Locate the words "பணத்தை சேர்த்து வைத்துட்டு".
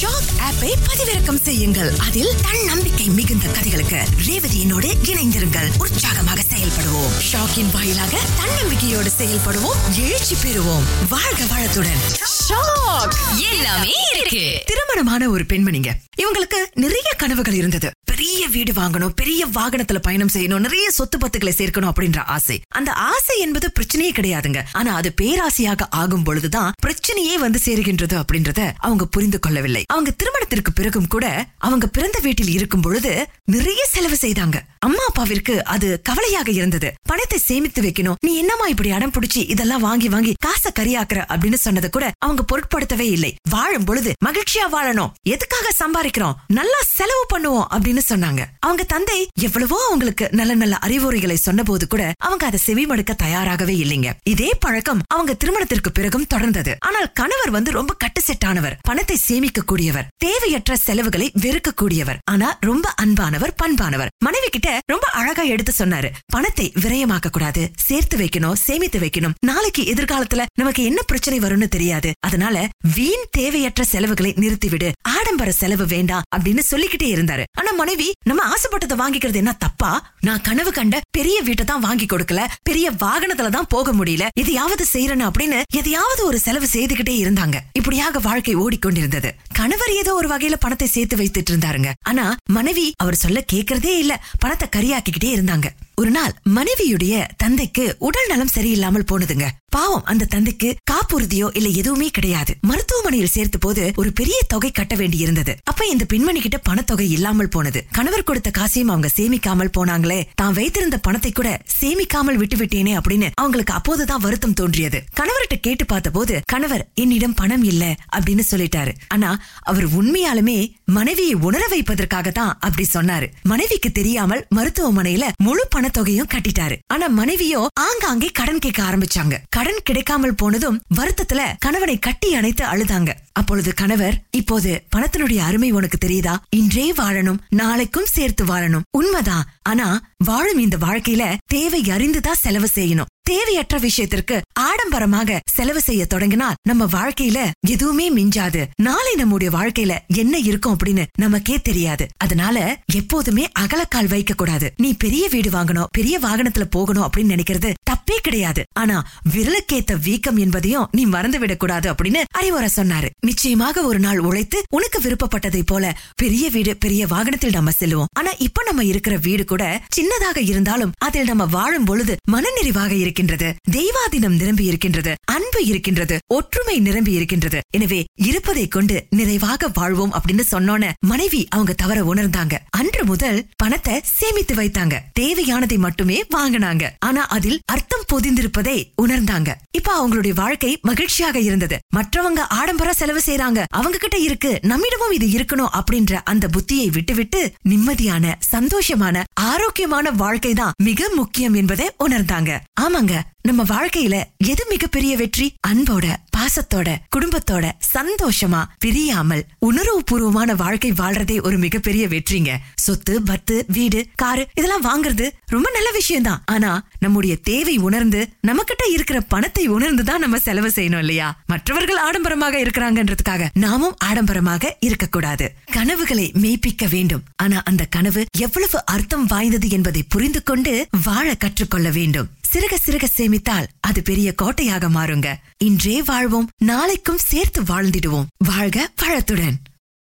90.60-91.52